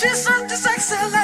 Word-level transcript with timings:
She's 0.00 0.22
something 0.22 0.50
a 0.50 0.56
sexy 0.56 0.96
lady. 1.12 1.19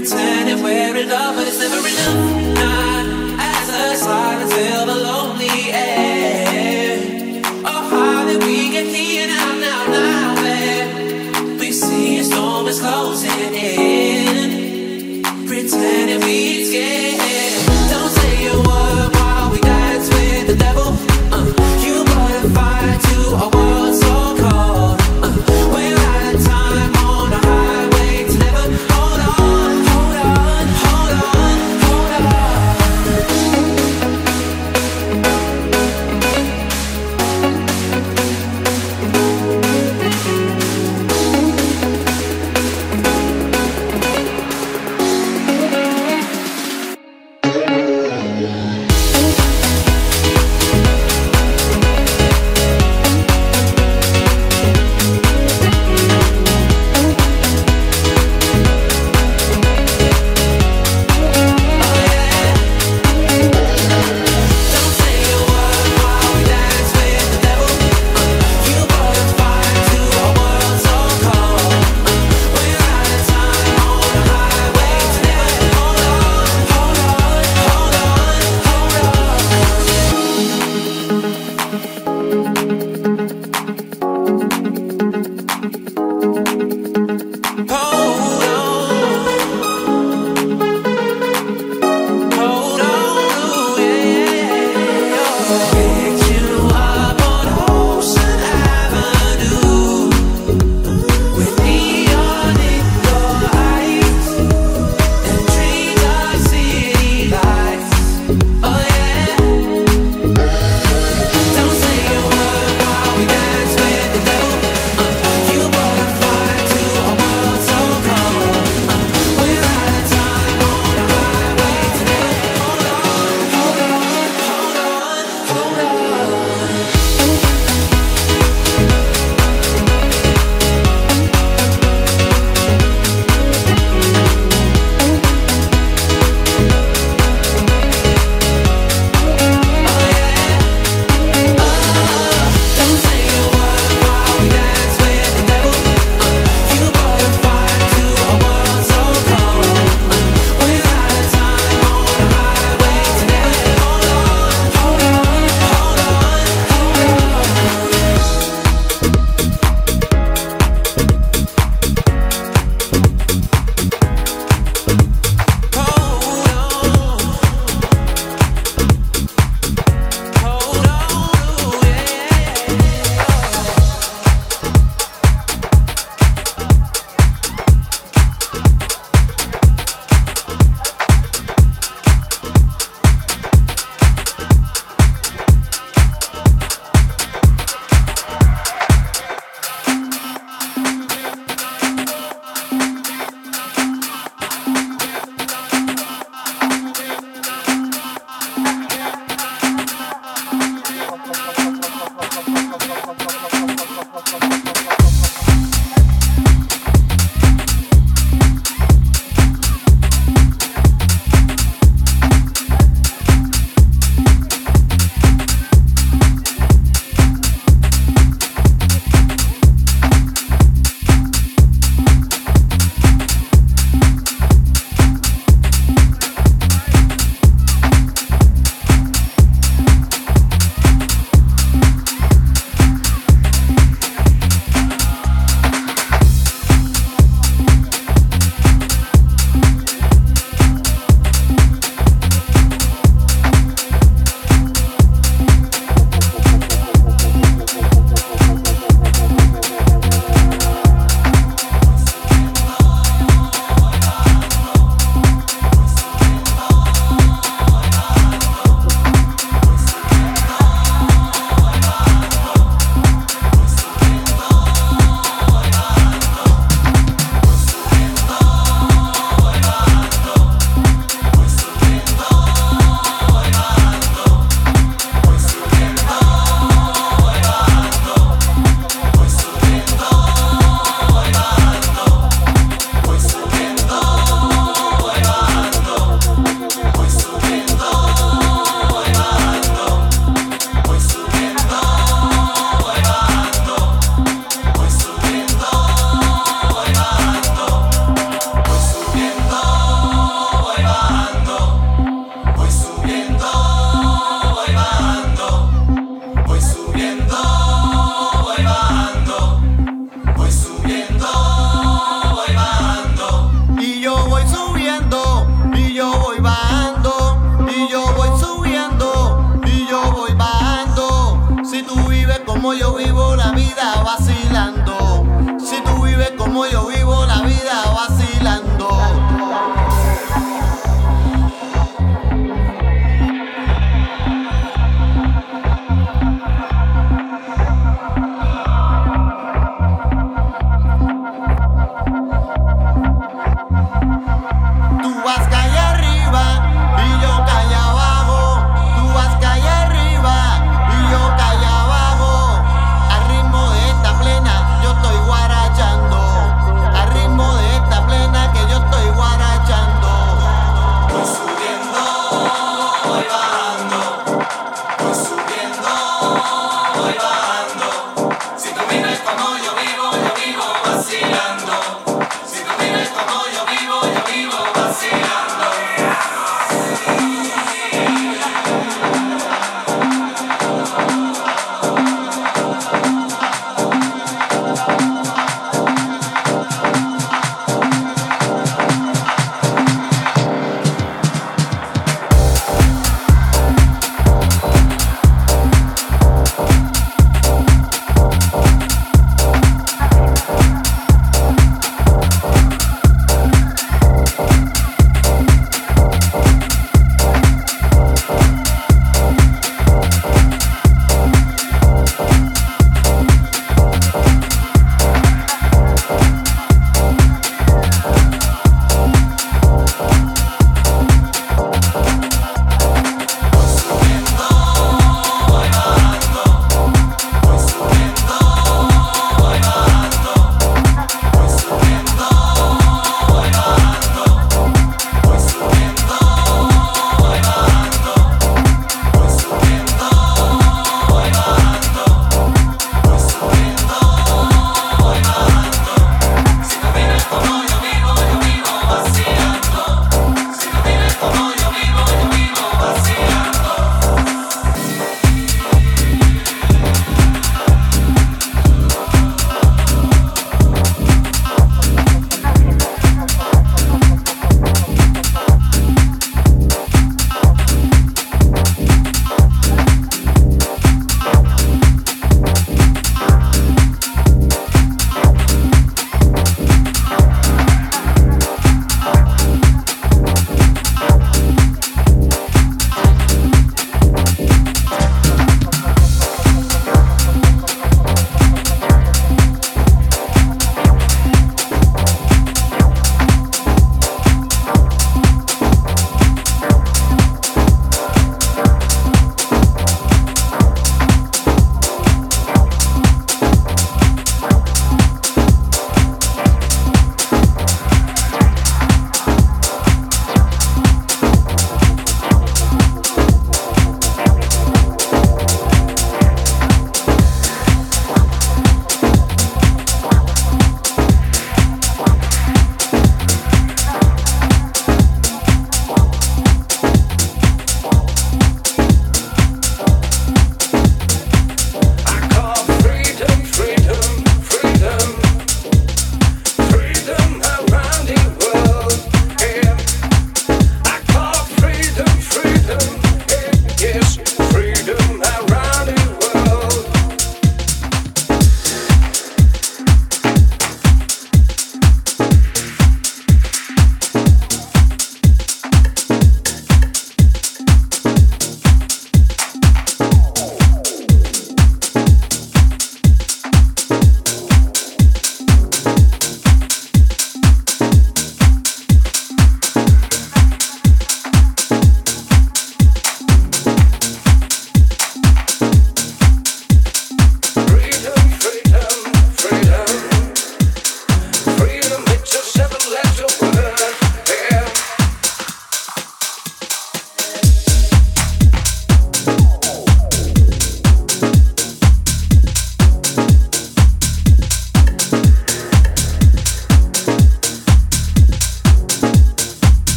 pretend 0.00 0.62
we're 0.62 0.96
in 0.96 1.08
love, 1.10 1.36
but 1.36 1.46
it's 1.46 1.58
never 1.58 1.76
enough. 1.76 2.54
Nah. 2.54 2.99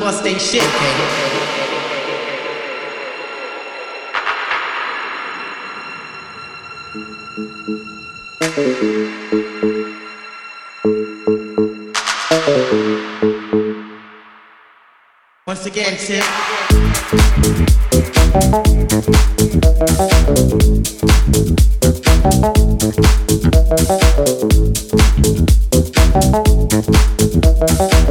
Bust 0.00 0.24
they 0.24 0.38
shit? 0.38 0.62
Once 15.46 15.66
again, 15.66 15.96
tip. 15.98 16.24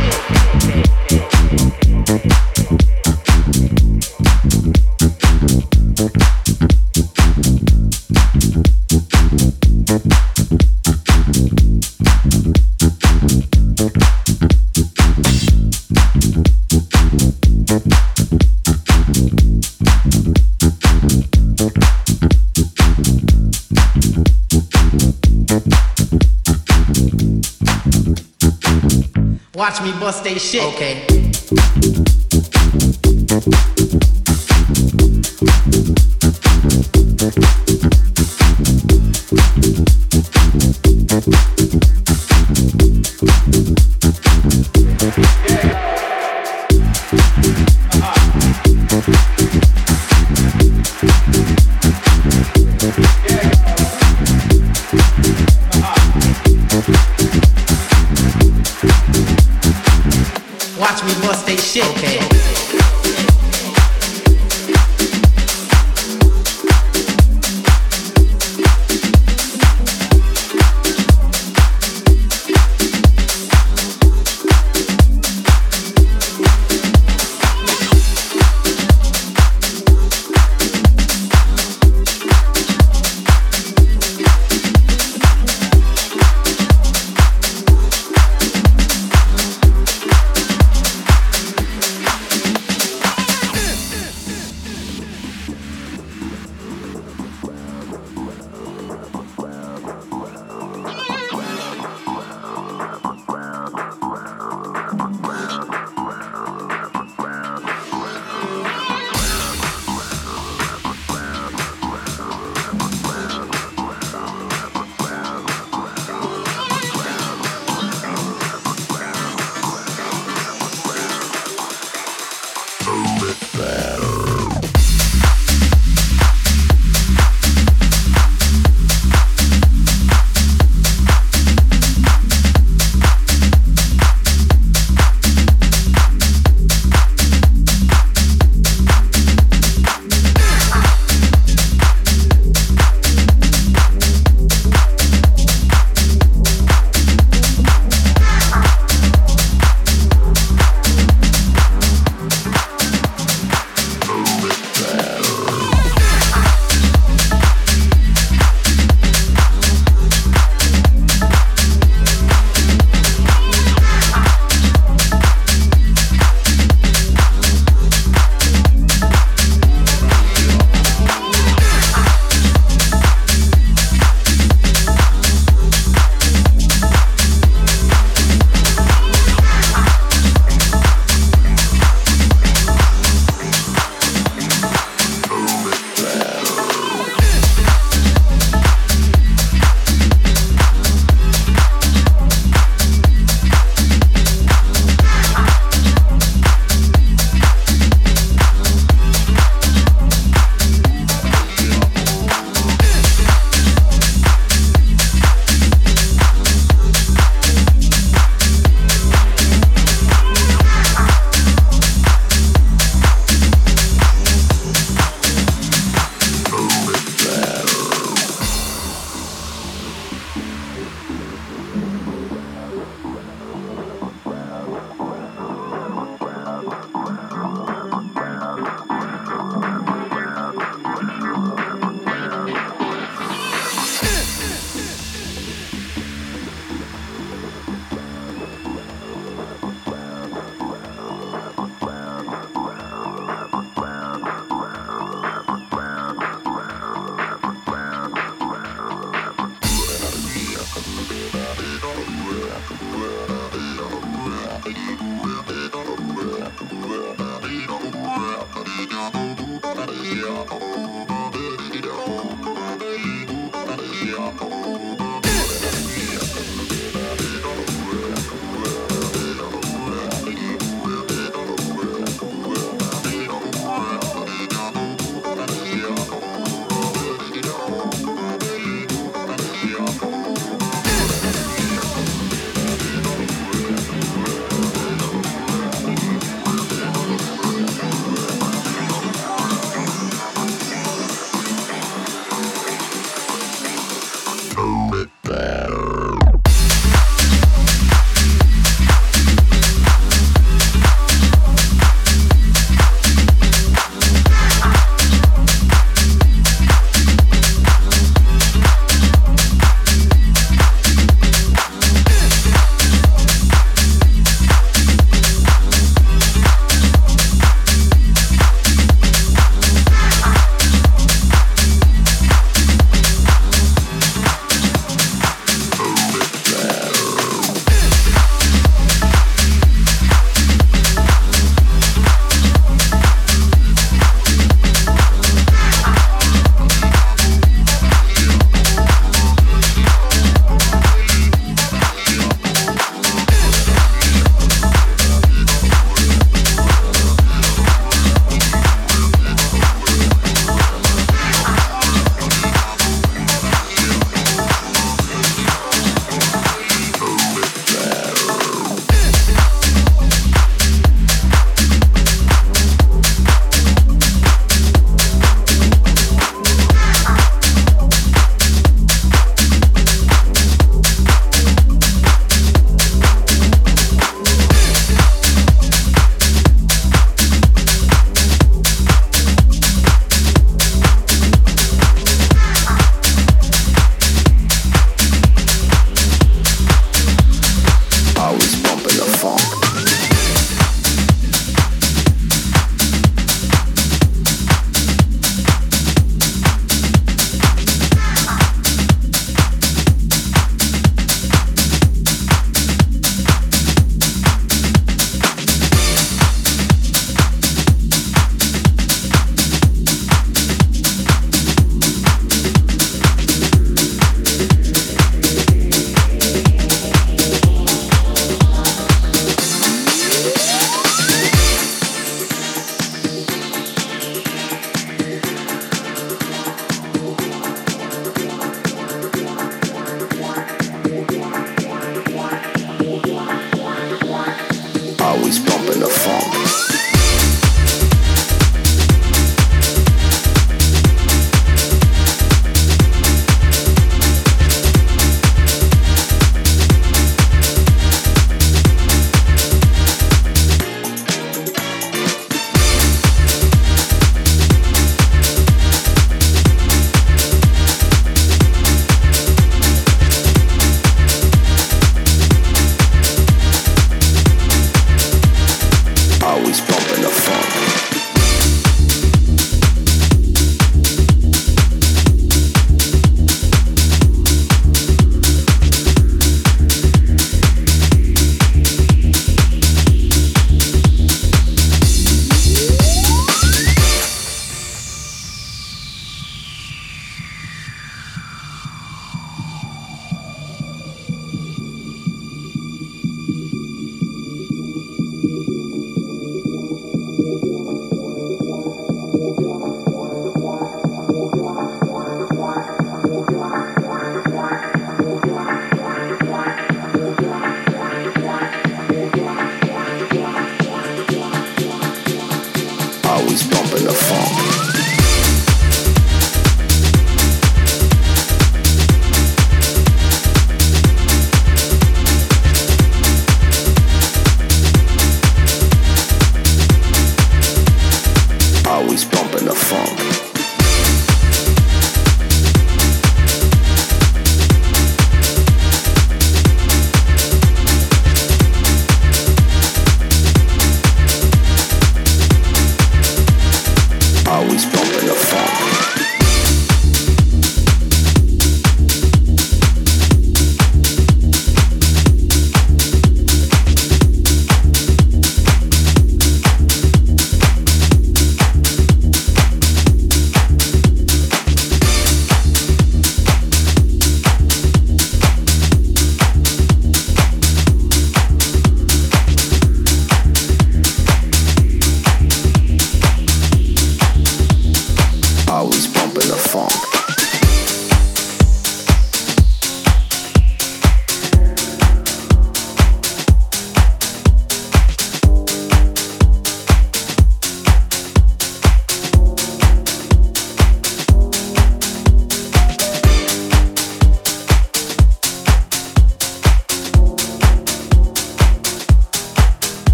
Watch 29.65 29.81
me 29.81 29.93
bust 29.93 30.23
they 30.23 30.39
shit, 30.39 30.63
okay? 30.63 31.07